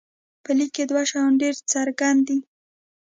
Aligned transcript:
په 0.43 0.51
لیک 0.57 0.71
کې 0.75 0.83
دوه 0.91 1.03
شیان 1.09 1.31
ډېر 1.41 1.55
څرګند 1.71 2.21
دي. 2.27 2.39